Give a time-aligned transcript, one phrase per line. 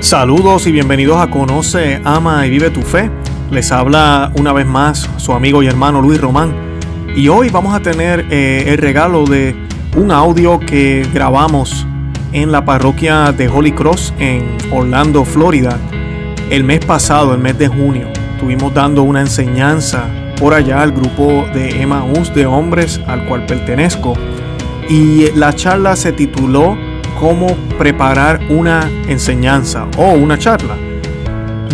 [0.00, 3.10] Saludos y bienvenidos a Conoce, Ama y Vive tu Fe.
[3.50, 6.54] Les habla una vez más su amigo y hermano Luis Román.
[7.16, 9.56] Y hoy vamos a tener eh, el regalo de
[9.96, 11.84] un audio que grabamos
[12.32, 15.76] en la parroquia de Holy Cross en Orlando, Florida,
[16.48, 18.06] el mes pasado, el mes de junio.
[18.34, 20.04] Estuvimos dando una enseñanza
[20.38, 24.14] por allá al grupo de Emmaus de hombres al cual pertenezco.
[24.88, 26.78] Y la charla se tituló
[27.18, 30.76] Cómo preparar una enseñanza o una charla.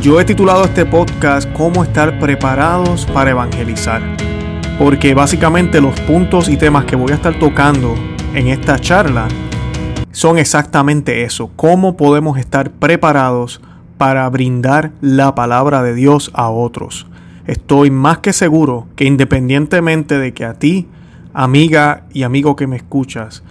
[0.01, 4.01] Yo he titulado este podcast Cómo estar preparados para evangelizar.
[4.79, 7.95] Porque básicamente los puntos y temas que voy a estar tocando
[8.33, 9.29] en esta charla
[10.13, 11.51] son exactamente eso.
[11.57, 13.61] Cómo podemos estar preparados
[13.99, 17.07] para brindar la palabra de Dios a otros.
[17.47, 20.89] Estoy más que seguro que independientemente de que a ti,
[21.35, 23.43] amiga y amigo que me escuchas,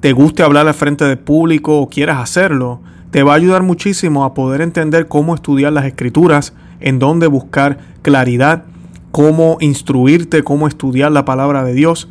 [0.00, 4.24] te guste hablar al frente del público o quieras hacerlo, te va a ayudar muchísimo
[4.24, 8.64] a poder entender cómo estudiar las escrituras, en dónde buscar claridad,
[9.10, 12.08] cómo instruirte, cómo estudiar la palabra de Dios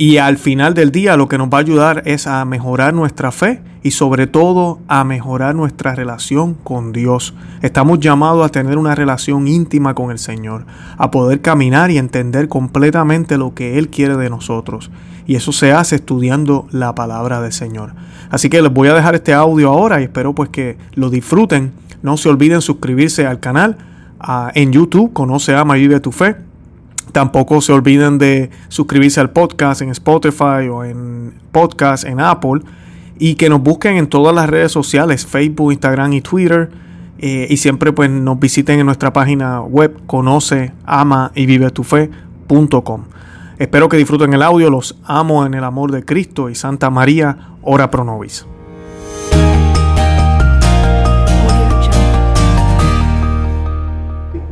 [0.00, 3.32] y al final del día lo que nos va a ayudar es a mejorar nuestra
[3.32, 7.34] fe y sobre todo a mejorar nuestra relación con Dios.
[7.60, 10.64] Estamos llamados a tener una relación íntima con el Señor,
[10.96, 14.90] a poder caminar y entender completamente lo que Él quiere de nosotros.
[15.26, 17.92] Y eso se hace estudiando la palabra del Señor.
[18.30, 21.72] Así que les voy a dejar este audio ahora y espero pues que lo disfruten.
[22.02, 23.76] No se olviden suscribirse al canal
[24.54, 26.49] en YouTube, Conoce, Ama y Vive tu Fe
[27.12, 32.62] Tampoco se olviden de suscribirse al podcast en Spotify o en podcast en Apple
[33.18, 36.70] y que nos busquen en todas las redes sociales, Facebook, Instagram y Twitter.
[37.18, 41.84] Eh, y siempre pues nos visiten en nuestra página web conoce, ama y vive tu
[41.84, 43.04] fe.com.
[43.58, 47.50] Espero que disfruten el audio, los amo en el amor de Cristo y Santa María,
[47.60, 48.46] ora pro nobis.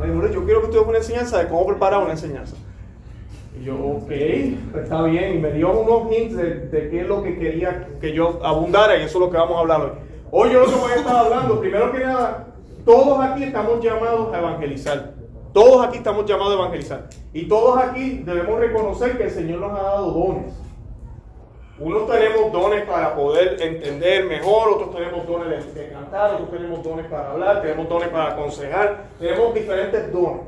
[0.01, 2.57] Una enseñanza de cómo preparar una enseñanza.
[3.59, 4.11] Y yo, ok,
[4.81, 5.37] está bien.
[5.37, 9.03] Y me dio unos hints de, qué es lo que quería que yo abundara y
[9.03, 9.91] eso es lo que vamos a hablar hoy.
[10.31, 12.49] Hoy yo lo que voy a estar hablando, primero que nada,
[12.85, 15.15] todos aquí estamos llamados a evangelizar.
[15.53, 17.09] Todos aquí estamos llamados a evangelizar.
[17.33, 20.55] Y todos aquí debemos reconocer que el Señor nos ha dado dones.
[21.81, 27.07] Unos tenemos dones para poder entender mejor, otros tenemos dones de, cantar, otros tenemos dones
[27.07, 30.43] para hablar, tenemos dones para aconsejar, tenemos diferentes dones.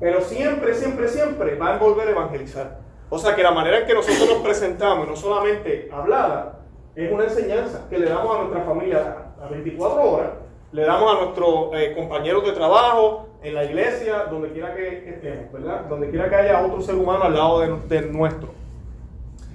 [0.00, 2.78] Pero siempre, siempre, siempre va a envolver evangelizar.
[3.10, 6.60] O sea que la manera en que nosotros nos presentamos, no solamente hablada,
[6.96, 10.30] es una enseñanza que le damos a nuestra familia a 24 horas,
[10.72, 15.52] le damos a nuestros eh, compañeros de trabajo, en la iglesia, donde quiera que estemos,
[15.52, 15.82] ¿verdad?
[15.88, 18.50] Donde quiera que haya otro ser humano al lado de, nuestro.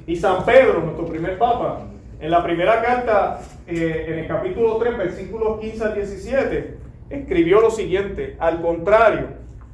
[0.08, 1.82] Y San Pedro, nuestro primer papa,
[2.22, 6.78] en la primera carta, eh, en el capítulo 3, versículos 15 al 17,
[7.10, 9.28] escribió lo siguiente, al contrario,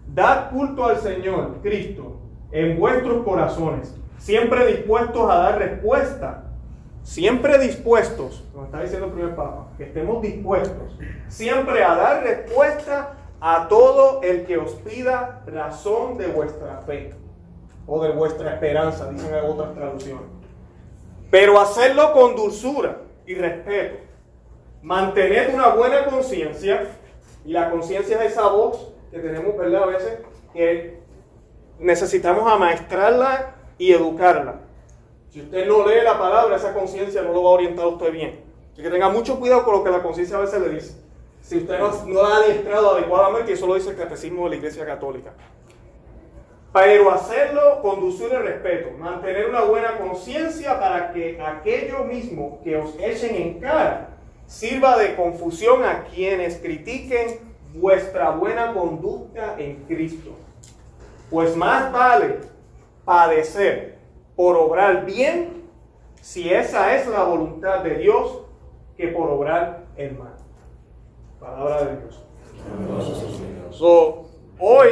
[0.08, 2.18] Dad culto al Señor, Cristo,
[2.52, 6.46] en vuestros corazones, siempre dispuestos a dar respuesta.
[7.04, 13.16] Siempre dispuestos, como está diciendo el primer Papa, que estemos dispuestos siempre a dar respuesta
[13.42, 17.14] a todo el que os pida razón de vuestra fe
[17.88, 20.26] o de vuestra esperanza, dicen otras traducciones.
[21.30, 23.98] Pero hacerlo con dulzura y respeto.
[24.82, 26.88] Mantened una buena conciencia,
[27.46, 29.84] y la conciencia es esa voz que tenemos, ¿verdad?
[29.84, 30.20] A veces
[30.54, 31.00] que
[31.80, 34.62] necesitamos amaestrarla y educarla.
[35.30, 38.12] Si usted no lee la palabra, esa conciencia no lo va a orientar a usted
[38.12, 38.42] bien.
[38.72, 40.96] Así que tenga mucho cuidado con lo que la conciencia a veces le dice.
[41.42, 44.52] Si usted no, no la ha adiestrado adecuadamente, y eso lo dice el catecismo de
[44.52, 45.34] la Iglesia Católica.
[46.74, 52.76] Pero hacerlo con dulzura y respeto, mantener una buena conciencia para que aquello mismo que
[52.76, 54.10] os echen en cara
[54.48, 57.40] sirva de confusión a quienes critiquen
[57.76, 60.32] vuestra buena conducta en Cristo.
[61.30, 62.40] Pues más vale
[63.06, 64.00] padecer
[64.36, 65.64] por obrar bien,
[66.22, 68.42] si esa es la voluntad de Dios,
[68.98, 70.34] que por obrar el mal.
[71.40, 72.24] Palabra de Dios.
[74.60, 74.90] hoy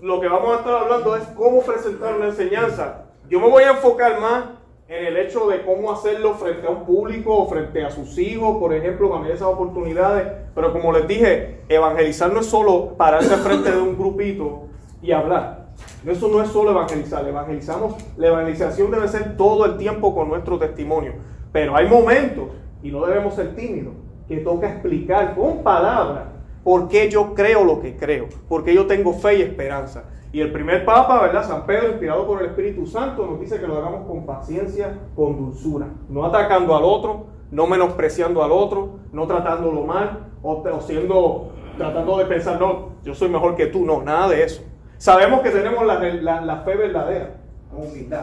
[0.00, 3.06] lo que vamos a estar hablando es cómo presentar una enseñanza.
[3.28, 4.44] Yo me voy a enfocar más
[4.88, 8.58] en el hecho de cómo hacerlo frente a un público o frente a sus hijos,
[8.58, 10.26] por ejemplo, cuando hay esas oportunidades.
[10.54, 14.68] Pero como les dije, evangelizar no es solo pararse frente de un grupito
[15.02, 15.68] y hablar.
[16.06, 17.26] Eso no es solo evangelizar.
[17.26, 21.14] Evangelizamos, la evangelización debe ser todo el tiempo con nuestro testimonio.
[21.52, 22.46] Pero hay momentos,
[22.82, 23.94] y no debemos ser tímidos,
[24.26, 26.27] que toca explicar con palabras
[26.68, 28.28] ¿Por qué yo creo lo que creo?
[28.46, 30.04] Porque yo tengo fe y esperanza.
[30.32, 31.42] Y el primer Papa, ¿verdad?
[31.42, 35.38] San Pedro, inspirado por el Espíritu Santo, nos dice que lo hagamos con paciencia, con
[35.38, 42.18] dulzura, no atacando al otro, no menospreciando al otro, no tratándolo mal, o, siendo, tratando
[42.18, 44.60] de pensar, no, yo soy mejor que tú, no, nada de eso.
[44.98, 47.30] Sabemos que tenemos la, la fe verdadera,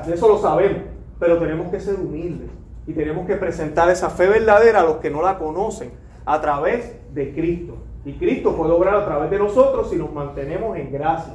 [0.07, 0.83] eso lo sabemos,
[1.19, 2.51] pero tenemos que ser humildes
[2.86, 5.94] y tenemos que presentar esa fe verdadera a los que no la conocen
[6.27, 7.77] a través de Cristo.
[8.06, 11.34] Y Cristo puede obrar a través de nosotros si nos mantenemos en gracia.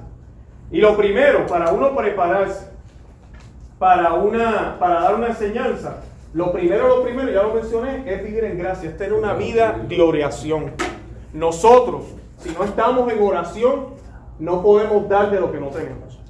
[0.70, 2.70] Y lo primero, para uno prepararse
[3.80, 6.02] para, una, para dar una enseñanza,
[6.32, 9.80] lo primero, lo primero, ya lo mencioné, es vivir en gracia, es tener una vida
[9.88, 10.72] de oración.
[11.32, 12.04] Nosotros,
[12.38, 13.86] si no estamos en oración,
[14.38, 16.20] no podemos dar de lo que no tenemos.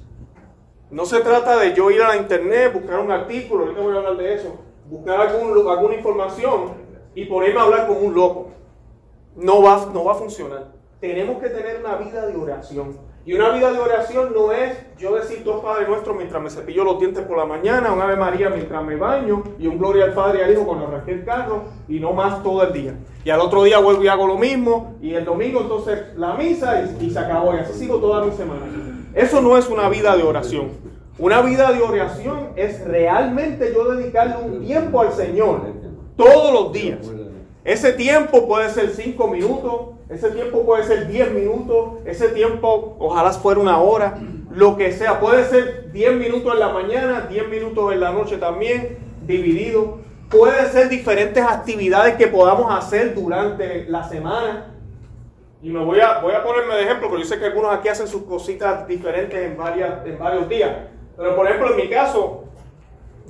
[0.89, 3.97] No se trata de yo ir a la internet, buscar un artículo, ahorita voy a
[3.97, 4.55] hablar de eso,
[4.89, 6.73] buscar alguna información
[7.13, 8.51] y ponerme a hablar como un loco.
[9.35, 10.71] No va, no va a funcionar.
[10.99, 12.97] Tenemos que tener una vida de oración.
[13.23, 16.83] Y una vida de oración no es yo decir dos Padre Nuestro mientras me cepillo
[16.83, 20.13] los dientes por la mañana, un Ave María mientras me baño y un Gloria al
[20.13, 22.95] Padre y al Hijo cuando arranqué el carro y no más todo el día.
[23.23, 26.81] Y al otro día vuelvo y hago lo mismo y el domingo entonces la misa
[26.81, 28.65] y, y se acabó y así sigo toda mi semana.
[29.13, 30.69] Eso no es una vida de oración.
[31.19, 35.61] Una vida de oración es realmente yo dedicarle un tiempo al Señor
[36.15, 36.99] todos los días.
[37.63, 43.31] Ese tiempo puede ser cinco minutos, ese tiempo puede ser 10 minutos, ese tiempo ojalá
[43.31, 44.17] fuera una hora,
[44.51, 45.19] lo que sea.
[45.19, 49.99] Puede ser 10 minutos en la mañana, 10 minutos en la noche también, dividido.
[50.29, 54.73] Puede ser diferentes actividades que podamos hacer durante la semana.
[55.61, 57.87] Y me voy a, voy a ponerme de ejemplo, porque yo sé que algunos aquí
[57.87, 60.71] hacen sus cositas diferentes en, varias, en varios días.
[61.15, 62.40] Pero por ejemplo, en mi caso,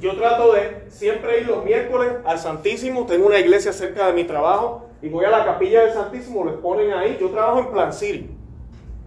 [0.02, 3.06] yo trato de siempre ir los miércoles al Santísimo.
[3.06, 6.56] Tengo una iglesia cerca de mi trabajo y voy a la capilla del Santísimo, les
[6.56, 7.18] ponen ahí.
[7.22, 8.30] Yo trabajo en Plan City.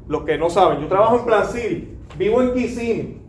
[0.06, 1.98] Los que no saben, yo trabajo en Plan City.
[2.16, 3.20] Vivo en Kissimmee.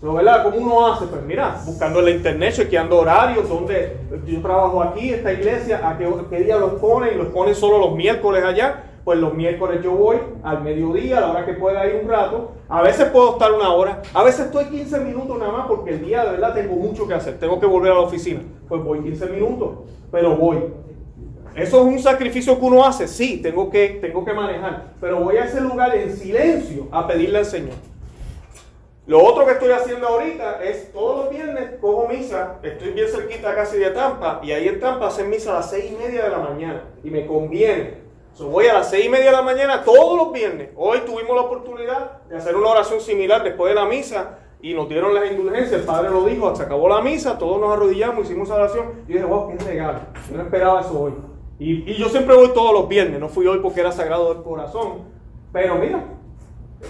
[0.00, 0.44] ¿Verdad?
[0.44, 1.06] ¿Cómo uno hace?
[1.06, 5.98] Pues mira, buscando en la internet, chequeando horarios, donde yo trabajo aquí, esta iglesia, a
[5.98, 8.84] qué, qué día los ponen, los ponen solo los miércoles allá.
[9.10, 12.52] Pues los miércoles yo voy al mediodía, a la hora que pueda ir un rato.
[12.68, 16.06] A veces puedo estar una hora, a veces estoy 15 minutos nada más porque el
[16.06, 18.40] día de verdad tengo mucho que hacer, tengo que volver a la oficina.
[18.68, 19.78] Pues voy 15 minutos,
[20.12, 20.58] pero voy.
[21.56, 23.08] ¿Eso es un sacrificio que uno hace?
[23.08, 24.92] Sí, tengo que, tengo que manejar.
[25.00, 27.74] Pero voy a ese lugar en silencio a pedirle al Señor.
[29.08, 33.56] Lo otro que estoy haciendo ahorita es todos los viernes cojo misa, estoy bien cerquita
[33.56, 36.30] casi de Tampa, y ahí en Tampa hacen misa a las seis y media de
[36.30, 36.84] la mañana.
[37.02, 37.99] Y me conviene.
[38.34, 40.70] So, voy a las seis y media de la mañana todos los viernes.
[40.76, 44.88] Hoy tuvimos la oportunidad de hacer una oración similar después de la misa y nos
[44.88, 45.80] dieron las indulgencias.
[45.80, 48.86] El padre lo dijo, se acabó la misa, todos nos arrodillamos, hicimos oración.
[49.08, 49.98] Y dije, wow, qué regalo.
[50.30, 51.12] Yo no esperaba eso hoy.
[51.58, 55.02] Y, yo siempre voy todos los viernes, no fui hoy porque era sagrado del corazón.
[55.52, 56.04] Pero mira,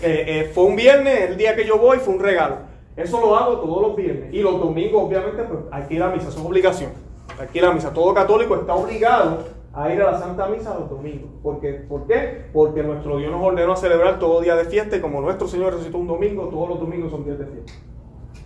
[0.03, 2.57] eh, eh, fue un viernes, el día que yo voy fue un regalo.
[2.97, 4.33] Eso lo hago todos los viernes.
[4.33, 6.93] Y los domingos, obviamente, pues hay que misa, eso es obligación.
[7.41, 7.93] Hay que ir a misa.
[7.93, 11.31] Todo católico está obligado a ir a la Santa Misa los domingos.
[11.43, 12.47] Porque, ¿Por qué?
[12.53, 15.73] Porque nuestro Dios nos ordenó a celebrar todo día de fiesta y como nuestro Señor
[15.73, 17.73] resucitó un domingo, todos los domingos son días de fiesta.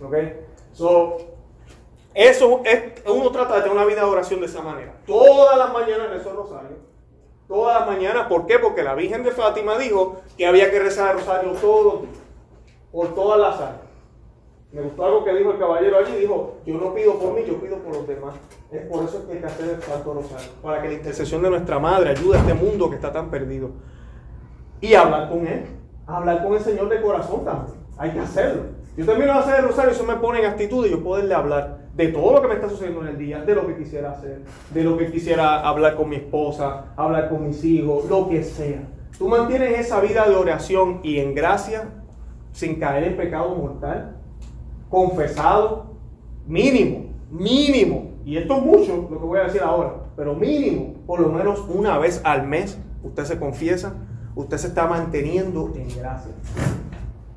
[0.03, 0.15] ¿Ok?
[0.73, 1.17] So,
[2.13, 4.93] eso es, uno trata de tener una vida de oración de esa manera.
[5.05, 6.77] Todas las mañanas rezo el rosario.
[7.47, 8.57] Todas las mañanas, ¿por qué?
[8.57, 12.17] Porque la Virgen de Fátima dijo que había que rezar el rosario todos los días,
[12.91, 13.84] por todas las áreas.
[14.75, 17.55] Me gustó algo que dijo el caballero allí, dijo, yo no pido por mí, yo
[17.61, 18.35] pido por los demás.
[18.69, 21.49] Es por eso que hay que hacer el Santo Rosario, para que la intercesión de
[21.49, 23.69] nuestra Madre ayude a este mundo que está tan perdido.
[24.81, 25.63] Y hablar con Él,
[26.05, 27.77] hablar con el Señor de corazón también.
[27.97, 28.63] Hay que hacerlo.
[28.97, 31.33] Yo termino de hacer el rosario y eso me pone en actitud y yo poderle
[31.33, 34.11] hablar de todo lo que me está sucediendo en el día, de lo que quisiera
[34.11, 34.41] hacer,
[34.71, 38.81] de lo que quisiera hablar con mi esposa, hablar con mis hijos, lo que sea.
[39.17, 41.91] Tú mantienes esa vida de oración y en gracia,
[42.51, 44.17] sin caer en pecado mortal,
[44.95, 45.87] confesado,
[46.47, 51.19] mínimo, mínimo, y esto es mucho lo que voy a decir ahora, pero mínimo, por
[51.19, 53.93] lo menos una vez al mes, usted se confiesa,
[54.35, 56.31] usted se está manteniendo en gracia.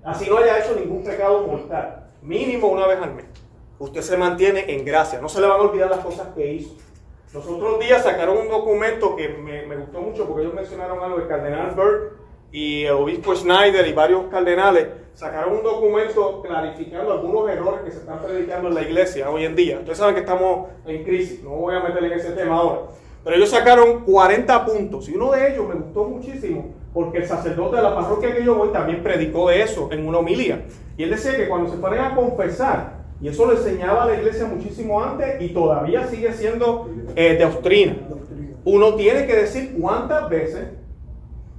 [0.04, 2.06] Así no haya hecho ningún pecado mortal.
[2.22, 3.26] Mínimo una vez al mes.
[3.80, 5.20] Usted se mantiene en gracia.
[5.20, 6.76] No se le van a olvidar las cosas que hizo.
[7.34, 11.26] Los otros días sacaron un documento que me, gustó mucho porque ellos mencionaron algo del
[11.26, 12.12] cardenal Bird
[12.52, 14.86] y el obispo Schneider y varios cardenales
[15.18, 19.56] sacaron un documento clarificando algunos errores que se están predicando en la iglesia hoy en
[19.56, 19.78] día.
[19.80, 22.82] Ustedes saben que estamos en crisis, no voy a meter en ese tema ahora.
[23.24, 27.78] Pero ellos sacaron 40 puntos y uno de ellos me gustó muchísimo porque el sacerdote
[27.78, 30.66] de la parroquia que yo voy también predicó de eso en una homilía.
[30.96, 34.46] Y él decía que cuando se ponen a confesar, y eso lo enseñaba la iglesia
[34.46, 37.96] muchísimo antes y todavía sigue siendo eh, doctrina,
[38.64, 40.68] uno tiene que decir cuántas veces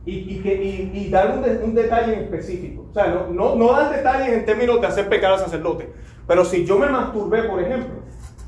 [0.06, 0.53] y, que,
[0.94, 2.88] y, dar un, detalle en específico.
[2.89, 5.89] O sea, no, no, no dar detalles en términos de hacer pecar al sacerdote.
[6.27, 8.00] Pero si yo me masturbé, por ejemplo,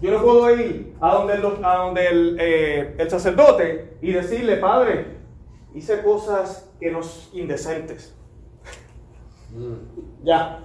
[0.02, 4.58] yo no puedo ir a donde, el, a donde el, eh, el sacerdote y decirle,
[4.58, 5.18] padre,
[5.76, 7.02] hice cosas que no
[7.34, 8.16] indecentes.
[9.52, 10.24] Mm.
[10.24, 10.64] Ya,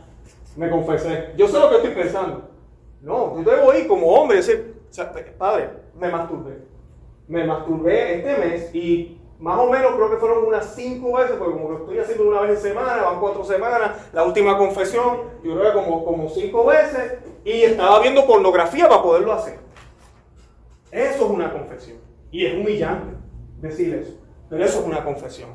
[0.56, 1.32] me confesé.
[1.36, 2.50] Yo sé lo que estoy pensando.
[3.02, 4.74] No, yo debo ir como hombre y decir,
[5.38, 6.58] padre, me masturbé.
[7.28, 11.52] Me masturbé este mes y más o menos creo que fueron unas cinco veces, porque
[11.52, 15.58] como que estoy haciendo una vez en semana, van cuatro semanas, la última confesión, yo
[15.58, 19.58] creo que como, como cinco veces, y estaba viendo pornografía para poderlo hacer.
[20.90, 21.98] Eso es una confesión.
[22.30, 23.14] Y es humillante
[23.60, 24.18] decir eso.
[24.48, 25.50] Pero eso es una confesión.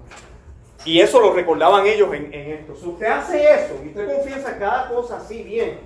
[0.85, 2.75] Y eso lo recordaban ellos en, esto.
[2.75, 5.79] Si usted hace eso y usted confiesa cada cosa así bien,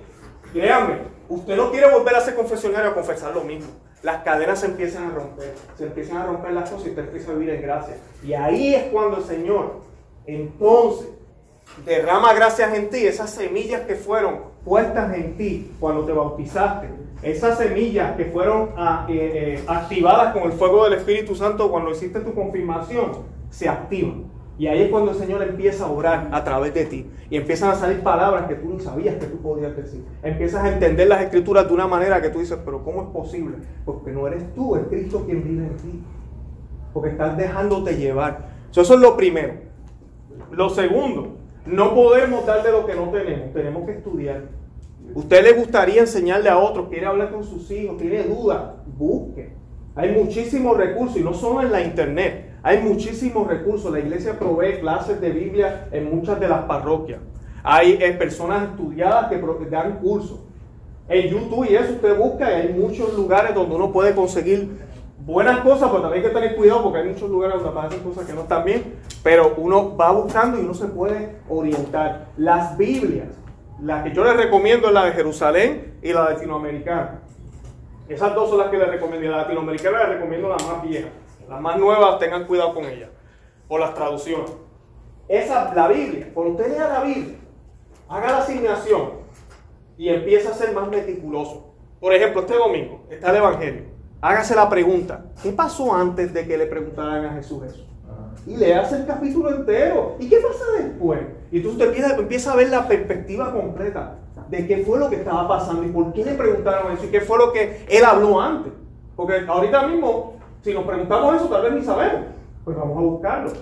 [0.52, 0.98] créanme,
[1.28, 3.70] usted no quiere volver a ser confesionario a confesar lo mismo.
[4.06, 7.32] Las cadenas se empiezan a romper, se empiezan a romper las cosas y usted empieza
[7.32, 7.96] a vivir en gracia.
[8.24, 9.80] Y ahí es cuando el Señor,
[10.26, 11.08] entonces,
[11.84, 16.88] derrama gracias en ti, esas semillas que fueron puestas en ti cuando te bautizaste,
[17.20, 21.90] esas semillas que fueron ah, eh, eh, activadas con el fuego del Espíritu Santo cuando
[21.90, 23.10] hiciste tu confirmación,
[23.50, 24.26] se activan.
[24.58, 27.06] Y ahí es cuando el Señor empieza a orar a través de ti.
[27.28, 30.02] Y empiezan a salir palabras que tú no sabías que tú podías decir.
[30.22, 33.56] Empiezas a entender las escrituras de una manera que tú dices, pero ¿cómo es posible?
[33.84, 36.02] Porque no eres tú, es Cristo quien vive en ti.
[36.94, 38.48] Porque estás dejándote llevar.
[38.70, 39.54] Eso es lo primero.
[40.50, 41.36] Lo segundo,
[41.66, 43.52] no podemos dar de lo que no tenemos.
[43.52, 44.44] Tenemos que estudiar.
[45.14, 49.52] Usted le gustaría enseñarle a otros, quiere hablar con sus hijos, tiene dudas, busque.
[49.94, 52.45] Hay muchísimos recursos y no solo en la internet.
[52.66, 53.92] Hay muchísimos recursos.
[53.92, 57.20] La iglesia provee clases de Biblia en muchas de las parroquias.
[57.62, 60.40] Hay eh, personas estudiadas que dan cursos.
[61.08, 64.84] En YouTube y eso usted busca y hay muchos lugares donde uno puede conseguir
[65.24, 68.26] buenas cosas, pero también hay que tener cuidado porque hay muchos lugares donde aparecen cosas
[68.26, 68.96] que no están bien.
[69.22, 72.26] Pero uno va buscando y uno se puede orientar.
[72.36, 73.28] Las Biblias
[73.80, 77.20] la que yo les recomiendo es la de Jerusalén y la latinoamericana.
[78.08, 79.24] Esas dos son las que les recomiendo.
[79.24, 81.10] Y la latinoamericana les recomiendo la más vieja.
[81.48, 83.10] Las más nuevas, tengan cuidado con ella.
[83.68, 84.52] O las traducciones.
[85.28, 86.30] Esa, la Biblia.
[86.32, 87.36] Cuando usted lea la Biblia,
[88.08, 89.10] haga la asignación
[89.98, 91.74] y empieza a ser más meticuloso.
[92.00, 93.82] Por ejemplo, este domingo está el Evangelio.
[94.20, 97.86] Hágase la pregunta: ¿qué pasó antes de que le preguntaran a Jesús eso?
[98.46, 100.16] y le hace el capítulo entero.
[100.18, 101.20] ¿Y qué pasa después?
[101.50, 105.48] Y entonces usted empieza, a ver la perspectiva completa de qué fue lo que estaba
[105.48, 108.72] pasando y por qué le preguntaron eso y qué fue lo que él habló antes.
[109.16, 110.35] Porque ahorita mismo,
[110.66, 112.26] si nos preguntamos eso, tal vez ni sabemos.
[112.64, 113.52] Pues vamos a buscarlo.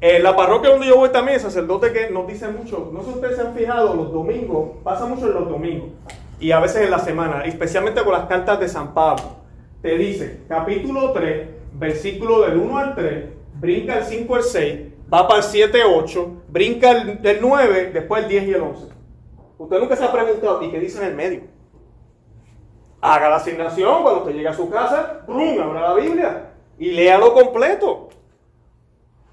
[0.00, 3.06] En la parroquia donde yo voy también, el sacerdote que nos dice mucho, no sé
[3.06, 5.88] si ustedes se han fijado, los domingos, pasa mucho en los domingos
[6.38, 9.24] y a veces en la semana, especialmente con las cartas de San Pablo.
[9.82, 13.24] Te dice, capítulo 3, versículo del 1 al 3,
[13.58, 14.80] brinca el 5 al 6,
[15.12, 18.86] va para el 7, 8, brinca el, 9, después el 10 y el 11.
[19.58, 21.40] Usted nunca se ha preguntado, ¿y qué dice en el medio?
[23.00, 25.60] Haga la asignación cuando usted llegue a su casa, ¡brum!
[25.60, 28.08] abra la Biblia y léalo completo.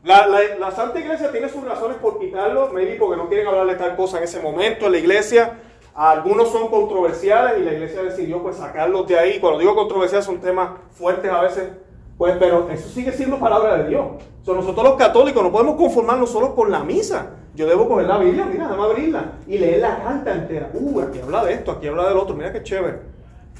[0.03, 3.75] La, la, Santa Iglesia tiene sus razones por quitarlo, maybe porque no quieren hablar de
[3.75, 5.60] tal cosa en ese momento en la iglesia.
[5.96, 9.39] Algunos son controversiales y la iglesia decidió pues sacarlos de ahí.
[9.39, 11.70] Cuando digo controversiales son temas fuertes a veces
[12.17, 14.05] pues, pero eso sigue siendo palabra de Dios.
[14.46, 17.32] nosotros los católicos no podemos conformarnos solo con la misa.
[17.55, 20.70] Yo debo coger la Biblia, mira, déjame abrirla y leer la carta entera.
[20.74, 23.12] Uh, aquí habla de esto, aquí habla del otro, mira qué chévere.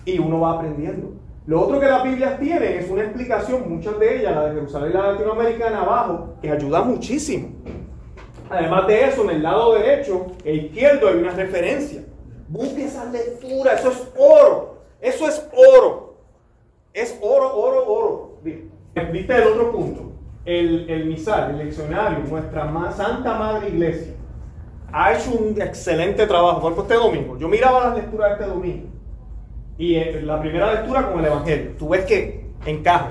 [0.06, 1.14] Y uno va aprendiendo.
[1.46, 4.92] Lo otro que las Biblias tienen es una explicación, muchas de ellas, la de Jerusalén
[4.92, 7.50] y la latinoamericana abajo, que ayuda muchísimo.
[8.50, 12.04] Además de eso, en el lado derecho e izquierdo hay una referencia.
[12.48, 14.78] Busque esa lectura, eso es oro.
[15.02, 16.16] Eso es oro.
[16.94, 18.38] Es oro, oro, oro.
[18.44, 20.12] Viste el otro punto.
[20.46, 24.14] El, el misal, el leccionario, nuestra más santa madre iglesia,
[24.92, 26.62] ha hecho un excelente trabajo.
[26.62, 27.38] Por este domingo.
[27.38, 28.88] Yo miraba las lecturas de este domingo.
[29.78, 31.72] Y eh, la primera lectura con el Evangelio.
[31.78, 33.10] Tú ves que encaja.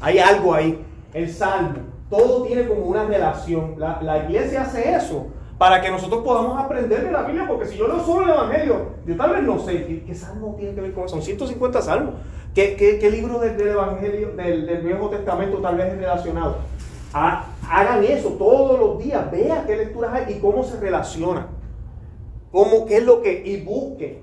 [0.00, 0.78] Hay algo ahí.
[1.12, 1.80] El Salmo.
[2.08, 3.74] Todo tiene como una relación.
[3.78, 5.28] La, la iglesia hace eso
[5.60, 8.92] para que nosotros podamos aprender de la Biblia, porque si yo no solo el Evangelio,
[9.04, 11.16] yo tal vez no sé qué, salmo tiene que ver con eso.
[11.16, 12.14] Son 150 salmos.
[12.54, 16.56] ¿Qué, qué, libro del, Evangelio, del, del, Viejo Testamento tal vez es relacionado?
[17.12, 21.48] hagan eso todos los días, vean qué lecturas hay y cómo se relaciona.
[22.50, 24.22] Cómo, qué es lo que, y busquen,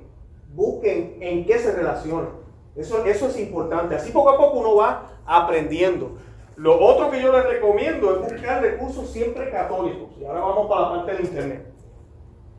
[0.58, 2.30] busquen en qué se relaciona.
[2.76, 3.96] Eso, eso es importante.
[3.96, 6.18] Así poco a poco uno va aprendiendo.
[6.56, 10.10] Lo otro que yo les recomiendo es buscar recursos siempre católicos.
[10.20, 11.66] Y ahora vamos para la parte del internet.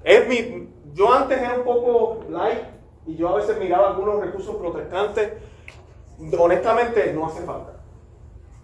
[0.05, 2.61] Es mi, yo antes era un poco light
[3.05, 5.33] y yo a veces miraba algunos recursos protestantes.
[6.38, 7.73] Honestamente no hace falta.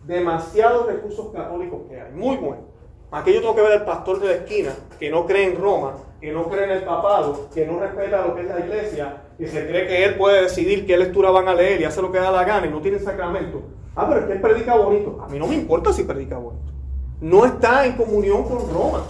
[0.04, 2.12] Demasiados recursos católicos que hay.
[2.12, 2.66] Muy buenos.
[3.10, 5.94] Aquí yo tengo que ver al pastor de la esquina que no cree en Roma,
[6.20, 9.48] que no cree en el papado, que no respeta lo que es la iglesia, que
[9.48, 12.18] se cree que él puede decidir qué lectura van a leer y hace lo que
[12.18, 13.62] da la gana y no tiene sacramento.
[13.96, 15.20] Ah, pero es que él predica bonito.
[15.24, 16.72] A mí no me importa si predica bonito.
[17.20, 19.04] No está en comunión con Roma.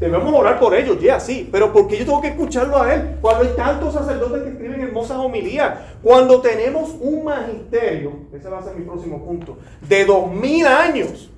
[0.00, 3.18] Debemos orar por ellos, ya sí, pero ¿por qué yo tengo que escucharlo a él?
[3.20, 8.62] Cuando hay tantos sacerdotes que escriben hermosas homilías, cuando tenemos un magisterio, ese va a
[8.62, 11.30] ser mi próximo punto, de dos mil años,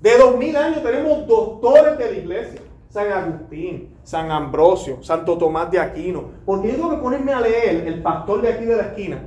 [0.00, 2.60] de dos mil años tenemos doctores de la iglesia,
[2.94, 7.88] San Agustín, San Ambrosio, Santo Tomás de Aquino, porque yo tengo que ponerme a leer
[7.88, 9.18] el pastor de aquí de la esquina.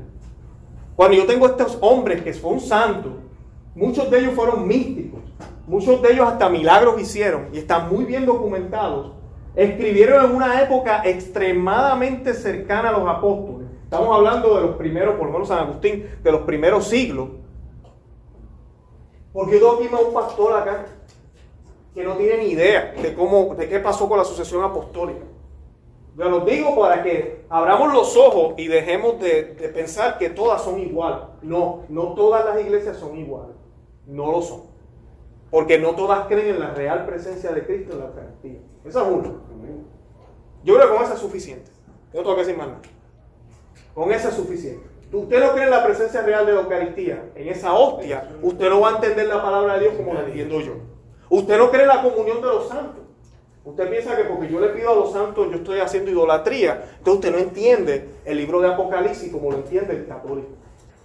[0.95, 3.11] Cuando yo tengo estos hombres que son santos,
[3.75, 5.19] muchos de ellos fueron místicos,
[5.67, 9.11] muchos de ellos hasta milagros hicieron y están muy bien documentados.
[9.53, 13.67] Escribieron en una época extremadamente cercana a los apóstoles.
[13.83, 17.31] Estamos hablando de los primeros, por lo menos San Agustín, de los primeros siglos.
[19.33, 20.85] Porque yo tengo un pastor acá
[21.97, 25.25] que no tiene ni idea de cómo, de qué pasó con la sucesión apostólica.
[26.15, 30.61] Yo los digo para que abramos los ojos y dejemos de, de pensar que todas
[30.61, 31.21] son iguales.
[31.41, 33.55] No, no todas las iglesias son iguales.
[34.05, 34.61] No lo son.
[35.49, 38.59] Porque no todas creen en la real presencia de Cristo en la Eucaristía.
[38.85, 39.29] Esa es una.
[40.63, 41.71] Yo creo que con esa es suficiente.
[42.13, 42.81] No tengo que decir más nada.
[43.95, 44.85] Con esa es suficiente.
[45.11, 48.81] Usted no cree en la presencia real de la Eucaristía, en esa hostia, usted no
[48.81, 50.96] va a entender la palabra de Dios como la entiendo yo.
[51.29, 53.03] Usted no cree en la comunión de los santos.
[53.65, 56.85] Usted piensa que porque yo le pido a los santos yo estoy haciendo idolatría.
[56.99, 60.49] Entonces usted no entiende el libro de Apocalipsis como lo entiende el católico.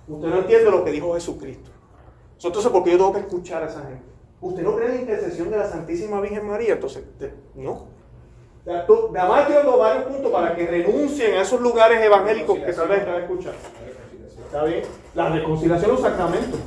[0.06, 1.70] Usted no entiende lo que dijo Jesucristo.
[2.42, 4.02] Entonces, ¿por qué yo tengo que escuchar a esa gente?
[4.40, 6.74] ¿Usted no cree en la intercesión de la Santísima Virgen María?
[6.74, 7.04] Entonces,
[7.54, 7.86] no.
[8.66, 12.98] Además, quiero dar varios puntos para que renuncien a esos lugares evangélicos que tal vez
[13.00, 13.58] están escuchando.
[14.44, 14.82] ¿Está bien?
[15.14, 16.60] La reconciliación, los sacramentos.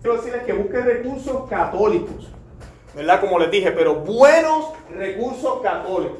[0.00, 2.32] Quiero decirles que busquen recursos católicos.
[2.96, 3.20] ¿Verdad?
[3.20, 6.16] Como les dije, pero buenos recursos católicos.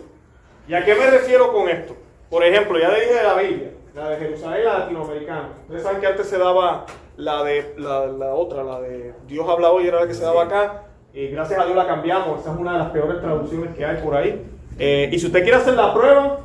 [0.68, 1.96] ¿Y a qué me refiero con esto?
[2.28, 5.48] Por ejemplo, ya le dije de la Biblia, la de Jerusalén la latinoamericana.
[5.62, 6.84] Ustedes saben que antes se daba
[7.16, 10.42] la de la, la, otra, la de Dios habla hoy, era la que se daba
[10.42, 10.82] acá.
[11.14, 12.40] Y gracias a Dios la cambiamos.
[12.40, 14.44] Esa es una de las peores traducciones que hay por ahí.
[14.78, 16.40] Eh, y si usted quiere hacer la prueba,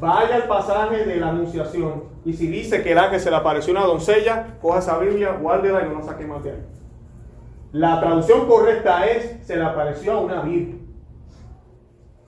[0.00, 2.02] vaya al pasaje de la Anunciación.
[2.24, 5.82] Y si dice que el ángel se le apareció una doncella, coja esa Biblia, guárdela
[5.82, 6.58] y no la saque más de ahí.
[7.72, 10.86] La traducción correcta es: se le apareció a una virgen.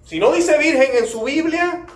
[0.02, 1.86] Si no dice virgen en su Biblia,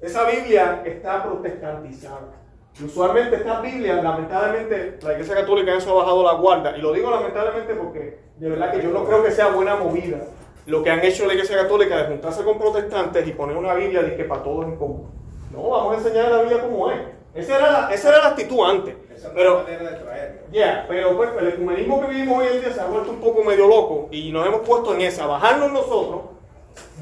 [0.00, 2.42] esa Biblia está protestantizada.
[2.84, 6.76] Usualmente estas Biblias, lamentablemente, la Iglesia Católica en eso ha bajado la guarda.
[6.76, 10.18] Y lo digo lamentablemente porque de verdad que yo no creo que sea buena movida
[10.66, 14.02] lo que han hecho la Iglesia Católica de juntarse con protestantes y poner una Biblia
[14.02, 15.10] de que para todos en común.
[15.52, 17.00] No, vamos a enseñar la Biblia como es.
[17.34, 18.94] Esa era la, esa era la actitud antes.
[19.14, 20.44] Esa pero, manera de traer.
[20.52, 23.42] Ya, pero pues el ecumenismo que vivimos hoy en día se ha vuelto un poco
[23.42, 26.22] medio loco y nos hemos puesto en esa, bajarnos nosotros,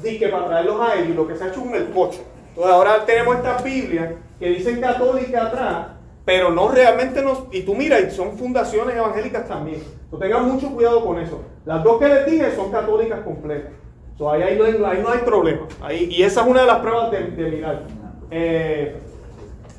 [0.01, 2.21] que para traerlos a ellos, lo que se ha hecho es un melcocho.
[2.49, 5.87] Entonces ahora tenemos estas Biblias que dicen católica atrás,
[6.25, 7.43] pero no realmente nos...
[7.51, 9.81] Y tú mira, son fundaciones evangélicas también.
[10.03, 11.41] Entonces tengan mucho cuidado con eso.
[11.65, 13.71] Las dos que les dije son católicas completas.
[14.11, 15.67] Entonces ahí, no hay, ahí no hay problema.
[15.81, 17.83] Ahí, y esa es una de las pruebas de, de mirar.
[18.29, 18.97] Eh,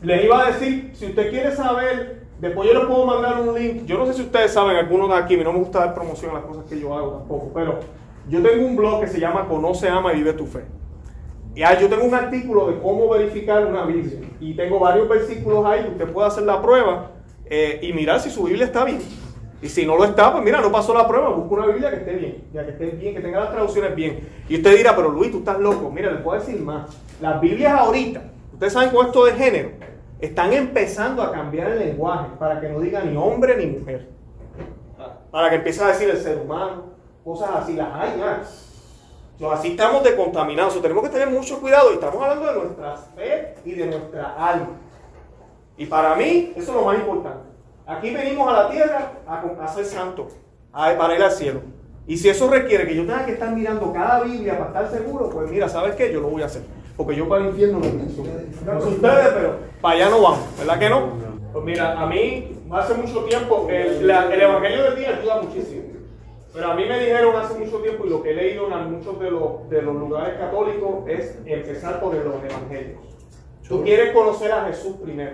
[0.03, 3.85] les iba a decir, si usted quiere saber, después yo les puedo mandar un link.
[3.85, 6.35] Yo no sé si ustedes saben, algunos de aquí, no me gusta dar promoción a
[6.35, 7.81] las cosas que yo hago tampoco, pero
[8.29, 10.65] yo tengo un blog que se llama Conoce, Ama y Vive tu Fe.
[11.55, 15.87] Ya, yo tengo un artículo de cómo verificar una Biblia y tengo varios versículos ahí
[15.87, 17.11] usted puede hacer la prueba
[17.45, 19.01] eh, y mirar si su Biblia está bien.
[19.61, 21.97] Y si no lo está, pues mira, no pasó la prueba, busca una Biblia que
[21.97, 24.29] esté bien, ya que esté bien, que tenga las traducciones bien.
[24.49, 25.89] Y usted dirá, pero Luis, tú estás loco.
[25.91, 26.91] Mira, les puedo decir más.
[27.21, 29.71] Las Biblias ahorita, ustedes saben con esto de género,
[30.23, 34.09] están empezando a cambiar el lenguaje para que no diga ni hombre ni mujer.
[35.33, 36.85] Para que empiece a decir el ser humano,
[37.25, 38.41] cosas así, las hay ya
[39.53, 40.81] así estamos decontaminados.
[40.81, 44.69] tenemos que tener mucho cuidado y estamos hablando de nuestra fe y de nuestra alma.
[45.77, 47.49] Y para mí, eso es lo más importante.
[47.85, 50.35] Aquí venimos a la tierra a, ser santos,
[50.71, 51.63] para ir al cielo.
[52.07, 55.29] Y si eso requiere que yo tenga que estar mirando cada Biblia para estar seguro,
[55.31, 56.13] pues mira, ¿sabes qué?
[56.13, 56.63] Yo lo voy a hacer.
[56.97, 58.23] Porque yo para el infierno no pienso.
[58.67, 61.33] No sé ustedes, pero para allá no vamos, ¿verdad que no?
[61.53, 65.83] Pues mira, a mí hace mucho tiempo el, el Evangelio del día ayuda muchísimo.
[66.53, 69.19] Pero a mí me dijeron hace mucho tiempo, y lo que he leído en muchos
[69.19, 73.01] de los, de los lugares católicos, es empezar por los evangelios.
[73.67, 75.33] Tú quieres conocer a Jesús primero.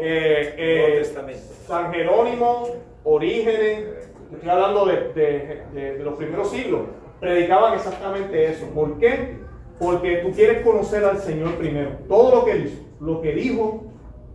[0.00, 1.34] Eh, eh,
[1.66, 2.68] San Jerónimo,
[3.04, 6.82] Orígenes, estoy hablando de, de, los primeros siglos,
[7.20, 8.66] predicaban exactamente eso.
[8.74, 9.38] ¿Por qué?
[9.78, 11.90] Porque tú quieres conocer al Señor primero.
[12.08, 13.84] Todo lo que él hizo, lo que dijo,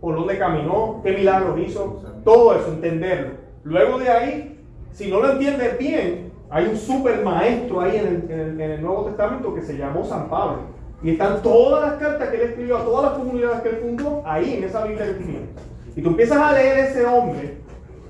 [0.00, 3.32] por dónde caminó, qué milagros hizo, todo eso, entenderlo.
[3.64, 4.50] Luego de ahí
[4.92, 9.62] si no lo entiendes bien, hay un super maestro ahí en el, Nuevo Testamento que
[9.62, 10.58] se llamó San Pablo.
[11.02, 14.22] Y están todas las cartas que él escribió a todas las comunidades que él fundó
[14.26, 15.40] ahí en esa Biblia que tiene.
[15.96, 17.58] Y tú empiezas a leer ese hombre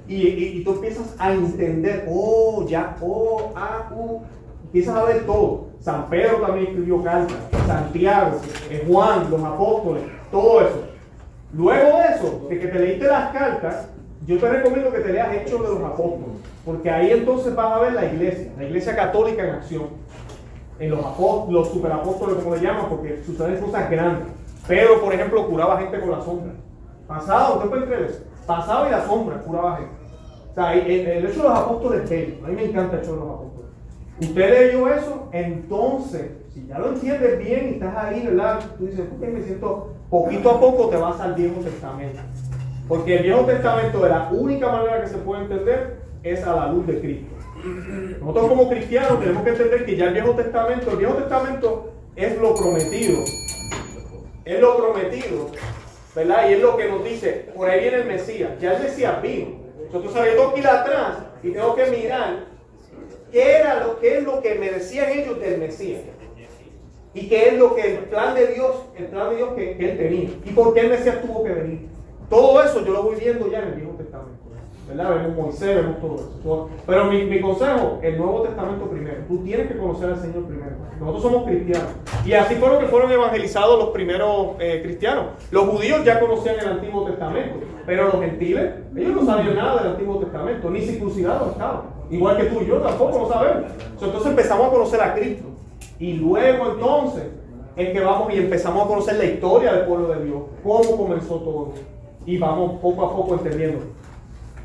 [0.09, 4.21] y, y, tú empiezas a entender, oh, ya, oh, ah, uh,
[4.65, 5.69] empiezas a ver todo.
[5.81, 8.39] San Pedro también escribió cartas, Santiago,
[8.69, 10.83] eh, Juan, los apóstoles, todo eso.
[11.55, 13.89] Luego de eso, de que te leíste las cartas,
[14.27, 17.79] yo te recomiendo que te leas Hechos de los Apóstoles, porque ahí entonces vas a
[17.81, 19.87] ver la iglesia, la iglesia católica en acción.
[20.79, 24.29] En los, apóstoles, los superapóstoles, como le llaman, porque suceden cosas grandes.
[24.67, 26.53] Pedro, por ejemplo, curaba gente con la sombra.
[27.07, 28.25] Pasado, ¿usted puede creer?
[28.47, 29.93] Pasaba y la sombra curaba gente.
[30.51, 32.35] O sea, el, el hecho de los apóstoles es bello.
[32.45, 33.50] A mí me encanta el hecho de los apóstoles.
[34.21, 38.61] Usted leyó eso, entonces, si ya lo entiendes bien y estás ahí, ¿verdad?
[38.79, 39.95] Tú dices, ¿por qué me siento?
[40.11, 42.21] Poquito a poco te vas al Viejo Testamento.
[42.87, 46.73] Porque el Viejo Testamento, de la única manera que se puede entender, es a la
[46.73, 47.35] luz de Cristo.
[48.21, 52.39] Nosotros como cristianos tenemos que entender que ya el Viejo Testamento, el Viejo Testamento es
[52.39, 53.21] lo prometido.
[54.45, 55.51] Es lo prometido
[56.15, 56.49] ¿verdad?
[56.49, 59.61] Y es lo que nos dice, por ahí viene el Mesías, ya el Mesías vino.
[59.93, 62.50] Entonces yo tengo que ir atrás y tengo que mirar
[63.31, 66.03] qué era lo que es lo que me decían ellos del Mesías.
[67.13, 69.99] Y qué es lo que el plan de Dios, el plan de Dios que, él
[69.99, 70.31] tenía.
[70.45, 71.89] Y por qué el Mesías tuvo que venir.
[72.29, 74.41] Todo eso yo lo voy viendo ya en el Viejo Testamento.
[74.91, 75.23] ¿verdad?
[75.23, 76.71] Vemos Moisés, vemos todo eso.
[76.87, 79.23] Pero mi, mi, consejo, el Nuevo Testamento primero.
[79.29, 80.77] Tú tienes que conocer al Señor primero.
[80.99, 81.91] Nosotros somos cristianos.
[82.25, 85.27] Y así fueron que fueron evangelizados los primeros eh, cristianos.
[85.51, 89.93] Los judíos ya conocían el Antiguo Testamento, pero los gentiles, ellos no sabían nada del
[89.93, 92.00] Antiguo Testamento, ni circuncidados estaban.
[92.11, 93.71] Igual que tú y yo tampoco lo sabemos.
[94.01, 95.45] Entonces empezamos a conocer a Cristo.
[95.99, 97.25] Y luego entonces
[97.77, 101.37] es que vamos y empezamos a conocer la historia del pueblo de Dios, cómo comenzó
[101.37, 101.73] todo.
[102.27, 103.81] Y vamos poco a poco entendiendo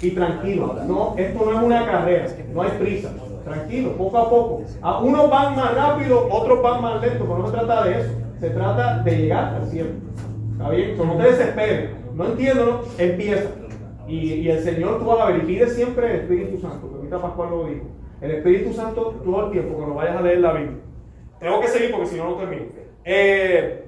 [0.01, 0.75] y tranquilo.
[0.88, 3.10] No, esto no es una carrera, no hay prisa.
[3.43, 4.62] Tranquilo, poco a poco.
[4.81, 8.10] A unos van más rápido, otros van más lento, pero no se trata de eso.
[8.39, 9.89] Se trata de llegar al cielo.
[10.53, 10.97] ¿Está bien?
[10.97, 11.91] no te desesperes.
[12.15, 12.79] No entiendo, ¿no?
[12.97, 13.49] empieza.
[14.07, 17.21] Y, y, el Señor tú vas a y pide siempre el Espíritu Santo, que ahorita
[17.21, 17.85] Pascual lo dijo.
[18.21, 20.77] El Espíritu Santo todo el tiempo, cuando vayas a leer la Biblia.
[21.39, 22.65] Tengo que seguir porque si no, no termino.
[23.03, 23.85] Eh,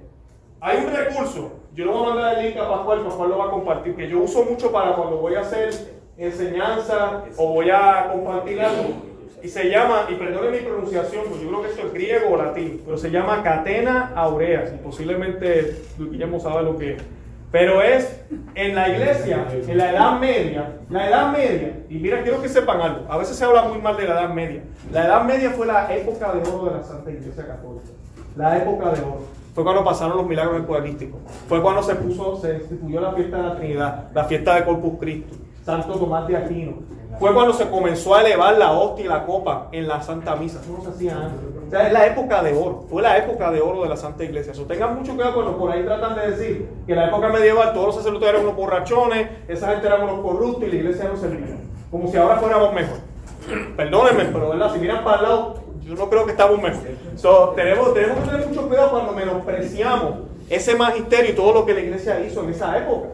[0.59, 3.45] hay un recurso, yo lo voy a mandar el link a Pascual, Pascual lo va
[3.45, 5.69] a compartir, que yo uso mucho para cuando voy a hacer
[6.17, 9.07] enseñanza o voy a compartir algo.
[9.43, 12.37] Y se llama, y perdone mi pronunciación, pues yo creo que esto es griego o
[12.37, 14.73] latín, pero se llama Catena Aurea.
[14.73, 17.03] Y posiblemente Guillermo sabe lo que es.
[17.51, 18.23] Pero es
[18.55, 22.81] en la iglesia, en la Edad Media, la Edad Media, y mira, quiero que sepan
[22.81, 24.63] algo, a veces se habla muy mal de la Edad Media.
[24.91, 27.87] La Edad Media fue la época de oro de la Santa Iglesia Católica.
[28.35, 29.21] La época de oro.
[29.55, 31.19] Fue cuando pasaron los milagros eucarísticos.
[31.47, 34.99] Fue cuando se puso, se instituyó la fiesta de la Trinidad, la fiesta de Corpus
[34.99, 35.33] Christi.
[35.65, 36.73] Santo Tomás de Aquino.
[37.19, 40.59] Fue cuando se comenzó a elevar la hostia y la copa en la Santa Misa.
[40.61, 41.39] Eso no se hacía antes.
[41.67, 42.85] O sea, es la época de oro.
[42.89, 44.53] Fue la época de oro de la Santa Iglesia.
[44.53, 47.73] Eso tengan mucho cuidado cuando por ahí tratan de decir que en la época medieval
[47.73, 51.17] todos los sacerdotes eran unos borrachones, esa gente eran unos corruptos y la iglesia no
[51.17, 51.57] servía.
[51.89, 52.97] Como si ahora fuéramos mejor.
[53.75, 56.83] Perdónenme, pero si miran para el lado, yo no creo que estamos mejor.
[57.15, 60.13] So, tenemos, tenemos que tener mucho cuidado cuando menospreciamos
[60.49, 63.09] ese magisterio y todo lo que la iglesia hizo en esa época.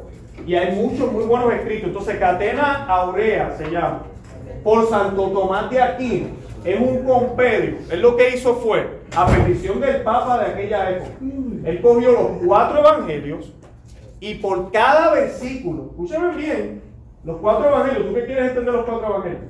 [0.45, 1.88] Y hay muchos muy buenos escritos.
[1.88, 4.03] Entonces, Catena Aurea se llama.
[4.63, 6.27] Por Santo Tomás de Aquino.
[6.63, 7.77] Es un compendio.
[7.89, 11.12] Él lo que hizo fue, a petición del Papa de aquella época,
[11.65, 13.53] él cogió los cuatro evangelios
[14.19, 16.82] y por cada versículo, escúchame bien,
[17.23, 19.41] los cuatro evangelios, ¿tú qué quieres entender los cuatro evangelios?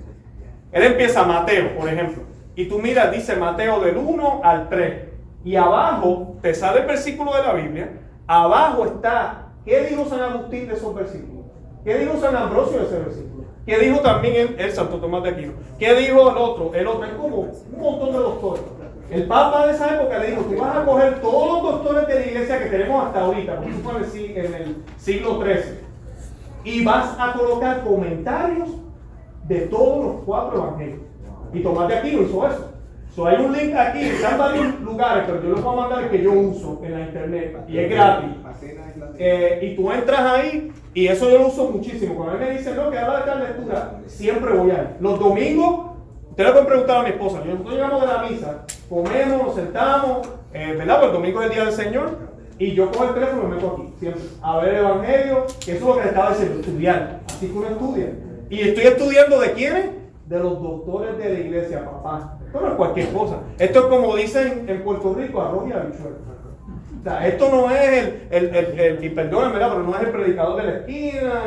[0.72, 2.24] Él empieza Mateo, por ejemplo,
[2.56, 5.04] y tú miras, dice Mateo del 1 al 3,
[5.46, 7.92] y abajo te sale el versículo de la Biblia,
[8.28, 11.46] abajo está ¿Qué dijo San Agustín de esos versículos?
[11.84, 13.44] ¿Qué dijo San Ambrosio de ese versículo?
[13.66, 15.54] ¿Qué dijo también el, Santo Tomás de Aquino?
[15.80, 16.72] ¿Qué dijo el otro?
[16.74, 18.64] El otro es como un montón de doctores.
[19.10, 22.16] El Papa de esa época le dijo, tú vas a coger todos los doctores de
[22.16, 25.80] la iglesia que tenemos hasta ahorita, porque eso fue en el siglo XIII,
[26.64, 28.70] y vas a colocar comentarios
[29.48, 31.00] de todos los cuatro evangelios.
[31.54, 32.73] Y Tomás de Aquino hizo eso.
[33.16, 36.24] So, hay un link aquí, están varios lugares, pero yo les voy a mandar que
[36.24, 38.30] yo uso en la internet y es gratis.
[39.20, 42.16] Eh, y tú entras ahí y eso yo lo uso muchísimo.
[42.16, 44.96] Cuando él me dice, no, que habla de tal lectura, siempre voy ahí.
[45.00, 45.92] Los domingos,
[46.32, 50.28] usted le puede preguntar a mi esposa, nosotros llegamos de la misa, comemos, nos sentamos,
[50.52, 50.96] eh, ¿verdad?
[50.96, 52.34] Porque el domingo es el día del Señor.
[52.58, 55.72] Y yo cojo el teléfono y me meto aquí, siempre, a ver el Evangelio, que
[55.74, 57.20] eso es lo que le estaba diciendo, estudiar.
[57.28, 58.08] Así que uno estudia.
[58.50, 59.86] Y estoy estudiando de quiénes?
[60.28, 62.40] De los doctores de la iglesia, papá.
[62.54, 63.40] No es cualquier cosa.
[63.58, 66.34] Esto es como dicen en Puerto Rico, arroz y habichuelas
[67.26, 71.44] esto no es el, el, el, el pero no es el predicador de la esquina,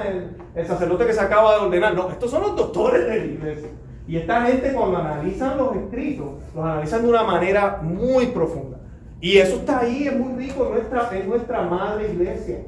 [0.55, 1.95] el, sacerdote que se acaba de ordenar.
[1.95, 3.69] No, estos son los doctores de la iglesia.
[4.07, 8.79] Y esta gente cuando analizan los escritos, los analizan de una manera muy profunda.
[9.21, 12.59] Y eso está ahí, es muy rico, es nuestra, es nuestra madre iglesia.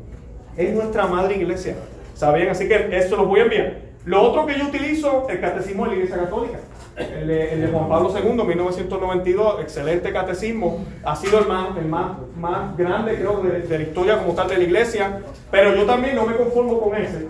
[0.57, 1.77] Es nuestra madre iglesia.
[2.15, 2.49] ¿Sabían?
[2.49, 3.77] Así que eso lo voy a enviar.
[4.07, 6.59] Lo otro que yo utilizo, el catecismo de la Iglesia Católica.
[6.99, 10.85] El de, Juan Pablo II, 1992, excelente catecismo.
[11.05, 14.49] Ha sido el más, el más, más grande, creo, de, de, la historia como tal
[14.49, 15.21] de la iglesia.
[15.51, 17.29] Pero yo también no me conformo con ese.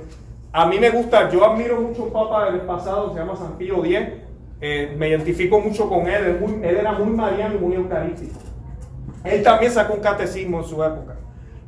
[0.52, 3.85] A mí me gusta, yo admiro mucho un papa del pasado, se llama San Pío
[3.85, 3.98] X.
[4.61, 6.38] Eh, me identifico mucho con él.
[6.62, 8.40] Él, era muy mariano y muy eucarístico.
[9.24, 11.16] Él también sacó un catecismo en su época.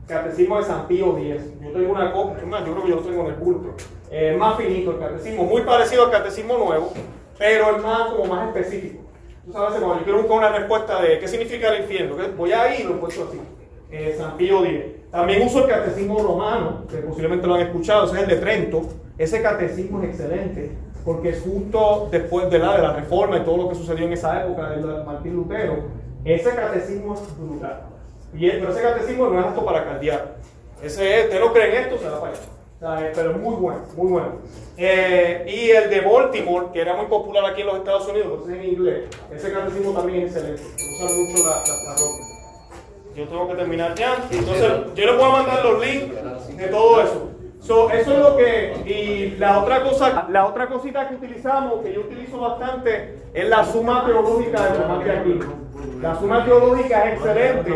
[0.06, 1.42] Catecismo de San Pío X.
[1.62, 3.74] Yo tengo una copia, yo creo que yo lo tengo en el bulto.
[4.10, 6.92] Eh, más finito el catecismo, muy parecido al catecismo nuevo,
[7.40, 9.00] pero el más como más específico.
[9.46, 12.78] Tú sabes, cuando yo quiero buscar una respuesta de qué significa el infierno, voy a
[12.78, 13.40] ir, lo he puesto así.
[13.90, 14.84] Eh, San Pío X.
[15.10, 18.82] También uso el catecismo romano, que posiblemente lo han escuchado, ese es el de Trento.
[19.16, 20.72] Ese catecismo es excelente,
[21.02, 24.12] porque es justo después de la, de la reforma y todo lo que sucedió en
[24.12, 25.78] esa época de Martín Lutero.
[26.26, 27.80] Ese catecismo es brutal.
[28.34, 30.36] Y pero ese catecismo no es apto para caldear.
[30.82, 32.42] Ese, usted no cree en esto, se va para allá.
[32.80, 34.32] Pero muy bueno, muy bueno.
[34.78, 38.54] Eh, y el de Baltimore, que era muy popular aquí en los Estados Unidos, es
[38.56, 40.62] en inglés, ese catecismo también es excelente.
[40.62, 41.96] Usa mucho la, la,
[43.14, 44.16] yo tengo que terminar ya.
[44.30, 47.30] Entonces, yo les voy a mandar los links de todo eso.
[47.92, 48.72] eso es lo que.
[48.86, 53.64] Y la otra cosa, la otra cosita que utilizamos, que yo utilizo bastante, es la
[53.64, 55.46] suma teológica de de Aquino.
[56.00, 57.70] La suma teológica es excelente,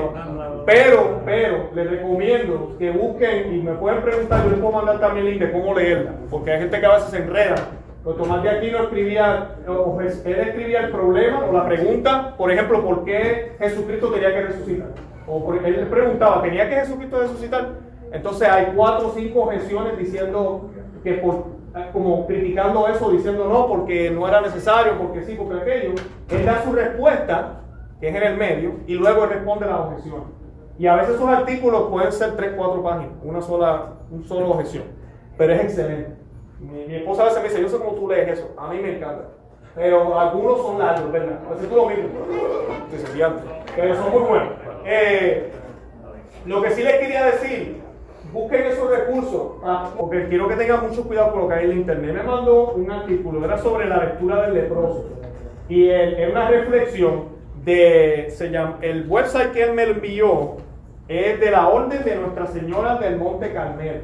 [0.64, 5.26] pero, pero les recomiendo que busquen y me pueden preguntar, yo les puedo mandar también
[5.26, 7.56] el link de cómo leerla, porque hay gente que a veces se enreda.
[8.02, 13.04] Pues Tomás de Aquino escribía, él escribía el problema o la pregunta, por ejemplo, ¿por
[13.04, 14.88] qué Jesucristo tenía que resucitar?
[15.26, 17.68] O porque él preguntaba, ¿tenía que Jesucristo resucitar?
[18.12, 20.70] Entonces hay cuatro o cinco objeciones diciendo
[21.02, 21.46] que por,
[21.92, 25.94] como criticando eso, diciendo no, porque no era necesario, porque sí, porque aquello.
[26.28, 27.62] Él da su respuesta,
[28.00, 30.43] que es en el medio, y luego él responde la objeción.
[30.78, 34.84] Y a veces esos artículos pueden ser tres, cuatro páginas, una sola, una sola objeción.
[35.38, 36.10] Pero es excelente.
[36.60, 38.96] Mi, esposa a veces me dice, yo sé cómo tú lees eso, a mí me
[38.96, 39.28] encanta.
[39.74, 41.40] Pero algunos son largos, ¿verdad?
[41.46, 42.08] A veces tú lo mismo.
[43.76, 44.48] Pero son muy buenos.
[44.84, 45.50] Eh,
[46.46, 47.80] lo que sí les quería decir,
[48.32, 51.70] busquen esos recursos, ah, porque quiero que tengan mucho cuidado con lo que hay en
[51.72, 52.14] el internet.
[52.14, 55.06] Me mandó un artículo, era sobre la lectura del leproso.
[55.68, 57.34] Y es una reflexión
[57.64, 60.56] de, se llama, el website que él me envió
[61.08, 64.00] es de la Orden de Nuestra Señora del Monte Carmelo.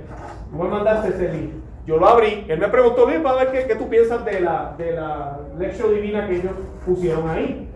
[0.52, 1.52] Voy a mandarte ese link.
[1.86, 4.74] Yo lo abrí, él me preguntó bien para ver qué, qué tú piensas de la,
[4.76, 6.52] de la lección divina que ellos
[6.84, 7.70] pusieron ahí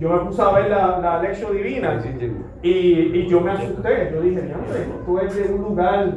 [0.00, 2.00] yo me puse a ver la, la lección divina
[2.62, 4.10] y, y, yo me asusté.
[4.12, 4.42] Yo dije,
[5.04, 6.12] tú eres de un lugar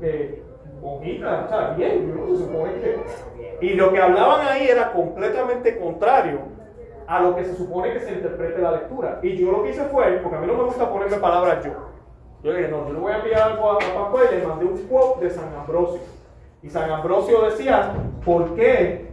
[0.00, 0.42] eh,
[0.80, 3.66] bonita, o sea, bien, yo supone que.
[3.66, 6.40] Y lo que hablaban ahí era completamente contrario
[7.06, 9.20] a lo que se supone que se interprete la lectura.
[9.22, 11.72] Y yo lo que hice fue, porque a mí no me gusta ponerme palabras yo.
[12.42, 14.78] Yo dije, no, yo le voy a enviar algo a, papá y le mandé un
[14.88, 16.00] quote de San Ambrosio.
[16.62, 17.92] Y San Ambrosio decía,
[18.24, 19.10] ¿por qué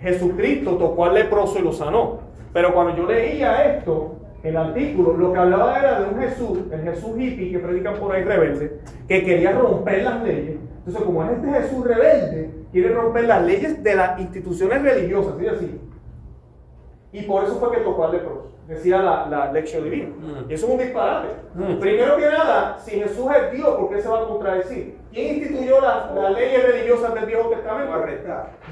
[0.00, 2.20] Jesucristo tocó al leproso y lo sanó?
[2.52, 6.82] Pero cuando yo leía esto, el artículo, lo que hablaba era de un Jesús, el
[6.82, 10.56] Jesús hippie que predican por ahí rebelde, que quería romper las leyes.
[10.78, 15.46] Entonces, como es este Jesús rebelde, quiere romper las leyes de las instituciones religiosas, ¿sí?
[15.46, 15.80] así.
[17.12, 20.08] Y por eso fue que tocó al leproso, decía la, la lección divina.
[20.08, 20.50] Mm.
[20.50, 21.28] Y eso es un disparate.
[21.54, 21.78] Mm.
[21.78, 24.98] Primero que nada, si Jesús es Dios, ¿por qué se va a contradecir?
[25.12, 27.92] ¿Quién instituyó las leyes religiosas del Viejo Testamento?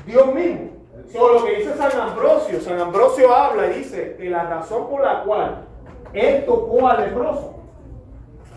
[0.06, 0.70] Dios mismo.
[1.12, 5.02] So, lo que dice San Ambrosio, San Ambrosio habla y dice que la razón por
[5.02, 5.66] la cual
[6.12, 7.54] él tocó al leproso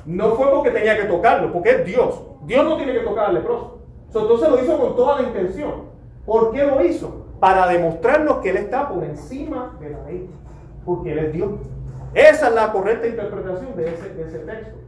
[0.06, 2.22] no fue porque tenía que tocarlo, porque es Dios.
[2.44, 3.80] Dios no tiene que tocar al leproso.
[4.14, 5.94] entonces lo hizo con toda la intención.
[6.26, 7.23] ¿Por qué lo hizo?
[7.40, 10.30] Para demostrarnos que Él está por encima de la ley.
[10.86, 11.52] Porque Él es Dios.
[12.14, 14.84] Esa es la correcta interpretación de ese, de ese texto.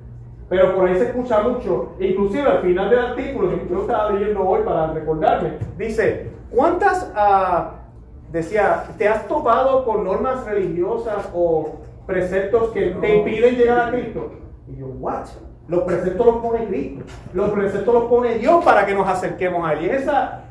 [0.48, 4.48] Pero por ahí se escucha mucho, inclusive al final del artículo que yo estaba leyendo
[4.48, 12.70] hoy para recordarme, dice, ¿cuántas, uh, decía, te has topado con normas religiosas o preceptos
[12.70, 14.34] que te impiden llegar a Cristo?
[14.68, 15.26] Y yo, ¿what?
[15.68, 19.74] Los preceptos los pone Cristo, los preceptos los pone Dios para que nos acerquemos a
[19.74, 19.86] Él.
[19.86, 20.44] Y, esa,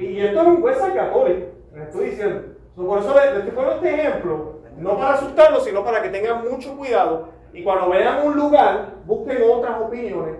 [0.00, 2.42] y esto es un juez católico, les estoy diciendo.
[2.74, 6.76] Por eso les, estoy poniendo este ejemplo, no para asustarlos, sino para que tengan mucho
[6.76, 10.36] cuidado y cuando vean un lugar, busquen otras opiniones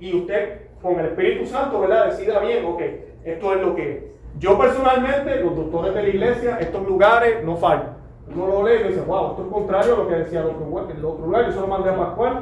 [0.00, 2.06] y usted con el Espíritu Santo, ¿verdad?
[2.06, 2.82] Decida bien, ok,
[3.24, 4.04] esto es lo que es.
[4.38, 7.94] Yo personalmente, los doctores de la iglesia, estos lugares no fallan.
[8.34, 10.88] Uno lo lee y dice, wow, esto es contrario a lo que decía el otro,
[10.90, 11.46] el otro lugar.
[11.46, 12.40] Yo solo mandé a Pascual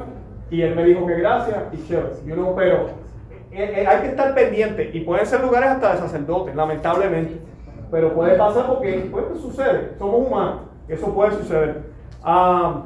[0.49, 2.15] y él me dijo que gracias y chévere.
[2.25, 2.87] Yo no, pero
[3.57, 7.39] hay que estar pendiente y pueden ser lugares hasta de sacerdotes, lamentablemente.
[7.91, 11.83] pero puede pasar porque pues, sucede, somos humanos, eso puede suceder.
[12.23, 12.83] Ah,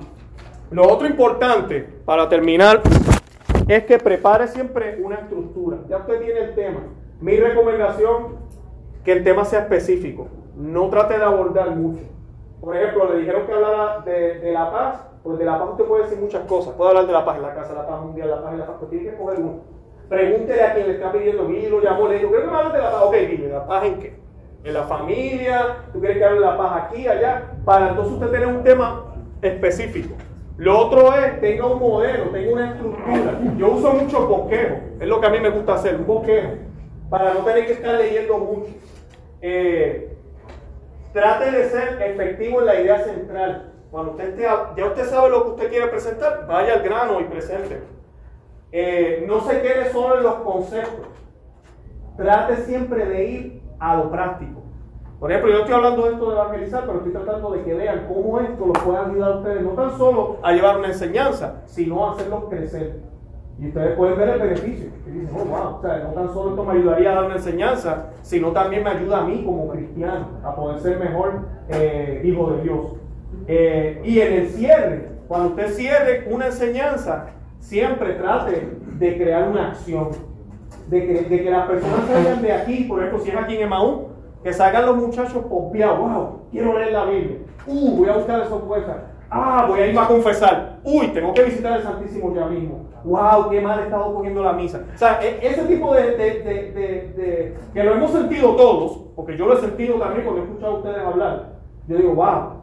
[0.72, 2.82] lo otro importante para terminar
[3.68, 5.78] es que prepare siempre una estructura.
[5.90, 6.80] Ya usted tiene el tema.
[7.20, 8.38] Mi recomendación,
[9.04, 10.28] que el tema sea específico.
[10.56, 12.04] No trate de abordar mucho.
[12.60, 15.04] Por ejemplo, le dijeron que hablara de, la paz.
[15.24, 16.74] Pues de la paz usted puede decir muchas cosas.
[16.74, 18.66] Puede hablar de la paz en la casa, la paz mundial, la paz en la
[18.66, 18.76] paz.
[18.80, 19.77] Pero tiene que escoger uno.
[20.10, 22.92] Pregúntele a quien le está pidiendo, y lo llamó, le dijo, ¿qué me de la
[22.92, 23.02] paz?
[23.04, 24.20] Ok, dime, ¿la paz en qué?
[24.64, 25.78] ¿En la familia?
[25.92, 27.52] ¿Tú quieres que hable la paz aquí, allá?
[27.66, 30.16] Para entonces usted tener un tema específico.
[30.58, 33.40] Lo otro es, tenga un modelo, tenga una estructura.
[33.58, 36.54] Yo uso mucho bosquejo, es lo que a mí me gusta hacer, un bosquejo,
[37.10, 38.72] para no tener que estar leyendo mucho.
[39.42, 40.18] Eh,
[41.14, 43.74] trate de ser efectivo en la idea central.
[43.92, 47.26] Cuando usted esté, ya usted sabe lo que usted quiere presentar, vaya al grano y
[47.26, 47.82] presente.
[48.72, 51.08] Eh, no se quede solo en los conceptos.
[52.18, 54.64] Trate siempre de ir a lo práctico.
[55.20, 58.06] Por ejemplo, yo estoy hablando de esto de evangelizar, pero estoy tratando de que vean
[58.08, 62.06] cómo esto los puede ayudar a ustedes, no tan solo a llevar una enseñanza, sino
[62.06, 63.02] a hacerlos crecer.
[63.60, 64.90] Y ustedes pueden ver el beneficio.
[65.08, 68.12] Dicen, oh, wow, o sea, no tan solo esto me ayudaría a dar una enseñanza,
[68.22, 72.62] sino también me ayuda a mí como cristiano a poder ser mejor eh, hijo de
[72.62, 72.94] Dios.
[73.48, 77.30] Eh, y en el cierre, cuando usted cierre una enseñanza,
[77.68, 80.10] siempre trate de crear una acción.
[80.88, 83.64] De que, de que las personas salgan de aquí, por ejemplo, si es aquí en
[83.64, 84.08] Emaú,
[84.42, 86.00] que salgan los muchachos pompeados.
[86.00, 87.38] Wow, quiero leer la Biblia.
[87.66, 88.96] Uh, voy a buscar esos puestas.
[89.30, 90.80] Ah, voy a irme a confesar.
[90.86, 92.86] Uy, tengo que visitar el Santísimo ya mismo.
[93.04, 94.86] Wow, qué mal he estado poniendo la misa.
[94.94, 99.46] O sea, e, ese tipo de, de, de, que lo hemos sentido todos, porque yo
[99.46, 101.50] lo he sentido también cuando he escuchado a ustedes hablar.
[101.90, 102.62] Yo digo, wow,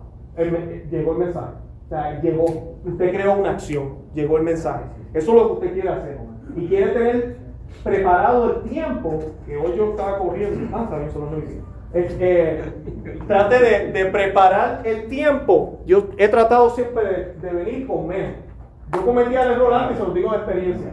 [0.90, 1.52] llegó el mensaje.
[1.84, 2.73] O sea, llegó.
[2.84, 4.84] Usted creó una acción, llegó el mensaje.
[5.14, 6.18] Eso es lo que usted quiere hacer.
[6.56, 7.36] Y quiere tener
[7.82, 10.76] preparado el tiempo que hoy yo estaba corriendo.
[10.76, 11.38] Ah, también solo no
[11.96, 12.60] eh,
[13.28, 15.80] trate de, preparar el tiempo.
[15.86, 18.36] Yo he tratado siempre de, venir con menos.
[18.92, 20.92] Yo cometí el error antes, se lo digo de experiencia.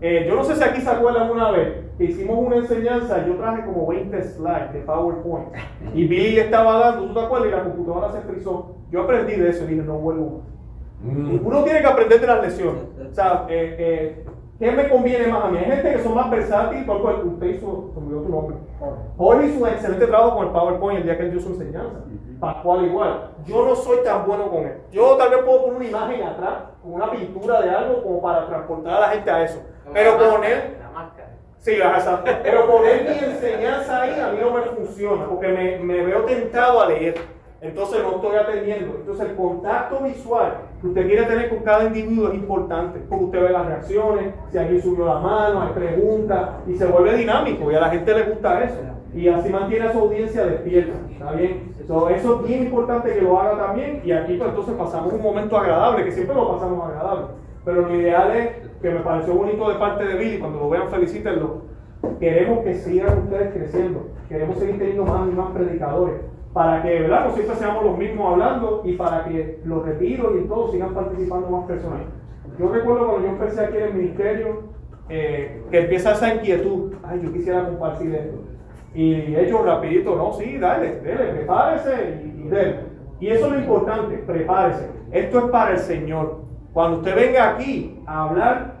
[0.00, 3.34] Eh, yo no sé si aquí se acuerdan una vez que hicimos una enseñanza, yo
[3.34, 5.48] traje como 20 slides de PowerPoint
[5.92, 7.48] y Billy estaba dando, ¿tú te acuerdas?
[7.48, 8.76] Y la computadora se frizó.
[8.92, 10.42] Yo aprendí de eso y dije, no vuelvo.
[11.02, 11.46] Mm.
[11.46, 12.82] Uno tiene que aprender de las lesiones.
[13.10, 14.24] O sea, eh, eh
[14.58, 15.58] ¿Qué me conviene más a mí?
[15.58, 18.56] Hay gente que son más versátiles, por cual usted hizo, como tu nombre.
[19.16, 22.00] Hoy hizo un excelente trabajo con el PowerPoint el día que él dio su enseñanza.
[22.40, 23.30] Pascual igual.
[23.46, 24.78] Yo no soy tan bueno con él.
[24.90, 28.46] Yo tal vez puedo poner una imagen atrás, con una pintura de algo, como para
[28.48, 29.62] transportar a la gente a eso.
[29.92, 30.76] Pero poner.
[31.58, 32.30] Sí, exacto.
[32.42, 36.80] Pero poner mi enseñanza ahí a mí no me funciona, porque me, me veo tentado
[36.80, 37.14] a leer.
[37.60, 38.94] Entonces no estoy atendiendo.
[39.00, 43.42] Entonces el contacto visual que usted quiere tener con cada individuo es importante, porque usted
[43.42, 47.74] ve las reacciones, si alguien subió la mano, hay preguntas, y se vuelve dinámico, y
[47.74, 48.76] a la gente le gusta eso.
[49.12, 50.94] Y así mantiene a su audiencia despierta.
[51.10, 51.72] ¿Está bien?
[51.80, 55.56] eso es bien importante que lo haga también, y aquí pues, entonces pasamos un momento
[55.56, 57.26] agradable, que siempre lo pasamos agradable.
[57.64, 60.88] Pero lo ideal es, que me pareció bonito de parte de Billy, cuando lo vean
[60.88, 61.62] felicítenlo,
[62.20, 66.20] queremos que sigan ustedes creciendo, queremos seguir teniendo más y más predicadores
[66.52, 67.26] para que, ¿verdad?
[67.26, 71.50] No siempre seamos los mismos hablando y para que los retiros y todos sigan participando
[71.50, 72.00] más personas.
[72.58, 74.62] Yo recuerdo cuando yo empecé aquí en el ministerio,
[75.08, 78.44] eh, que empieza esa inquietud, ay, yo quisiera compartir esto.
[78.94, 82.48] Y hecho rapidito, no, sí, dale, dale, prepárese y,
[83.22, 84.88] y Y eso es lo importante, prepárese.
[85.12, 86.42] Esto es para el Señor.
[86.72, 88.77] Cuando usted venga aquí a hablar,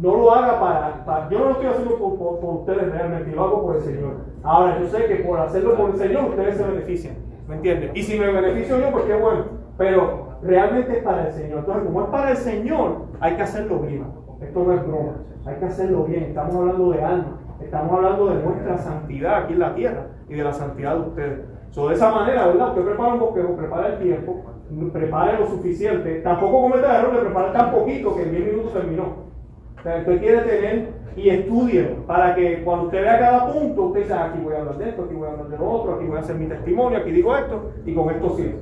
[0.00, 3.76] no lo haga para, yo no lo estoy haciendo por, ustedes realmente, lo hago por
[3.76, 4.14] el Señor.
[4.42, 7.14] Ahora, yo sé que por hacerlo por el Señor, ustedes se benefician,
[7.46, 7.90] ¿me entienden?
[7.94, 9.44] Y si me beneficio yo, pues qué bueno,
[9.76, 11.58] pero realmente es para el Señor.
[11.58, 14.06] Entonces, como es para el Señor, hay que hacerlo bien.
[14.40, 15.12] Esto no es broma,
[15.44, 16.22] hay que hacerlo bien.
[16.24, 20.42] Estamos hablando de alma, estamos hablando de nuestra santidad aquí en la tierra y de
[20.42, 21.40] la santidad de ustedes.
[21.72, 22.70] So, de esa manera, ¿verdad?
[22.70, 24.44] Usted prepara un bosquejo, prepara el tiempo,
[24.92, 26.20] prepare lo suficiente.
[26.22, 29.30] Tampoco cometa el error de preparar tan poquito que en 10 minutos terminó.
[29.82, 34.12] Sea, usted quiere tener y estudie para que cuando usted vea cada punto, usted dice,
[34.12, 36.06] ah, aquí voy a hablar de esto, aquí voy a hablar de lo otro, aquí
[36.06, 38.54] voy a hacer mi testimonio, aquí digo esto, y con esto sí.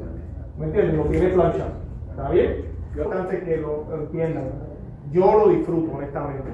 [0.58, 0.96] ¿Me entienden?
[0.96, 1.70] Lo tiene planchado.
[2.10, 2.64] ¿Está bien?
[2.96, 4.44] Yo antes que lo entiendan,
[5.12, 6.48] yo lo disfruto, honestamente.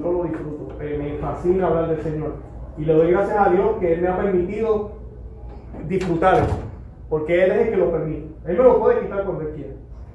[0.00, 0.80] Yo lo disfruto.
[0.80, 2.34] Eh, me fascina hablar del Señor.
[2.78, 4.92] Y le doy gracias a Dios que Él me ha permitido
[5.86, 6.58] disfrutar eso.
[7.08, 8.26] Porque Él es el que lo permite.
[8.46, 9.74] Él me lo puede quitar cuando Él quiera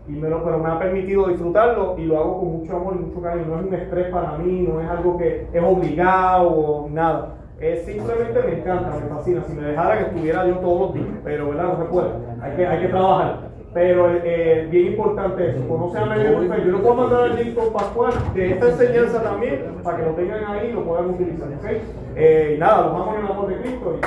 [0.10, 3.06] y me lo, pero me ha permitido disfrutarlo y lo hago con mucho amor y
[3.06, 3.46] mucho cariño.
[3.48, 7.36] No es un estrés para mí, no es algo que es obligado o nada.
[7.60, 9.44] Es simplemente me encanta, me fascina.
[9.46, 11.64] Si me dejara que estuviera yo todos los días, pero ¿verdad?
[11.64, 12.10] no se puede.
[12.42, 13.50] Hay que, hay que trabajar.
[13.72, 17.72] Pero eh, bien importante eso, conoce a medio Yo lo puedo mandar al link con
[17.72, 21.50] Pascual de esta enseñanza también, para que lo tengan ahí y lo puedan utilizar.
[21.60, 21.80] ¿okay?
[22.16, 24.00] Eh, nada, los vamos en el amor de Cristo.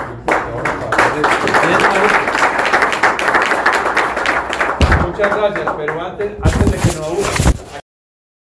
[2.28, 2.31] Y...
[5.12, 7.51] Muchas gracias, pero antes, antes de que nos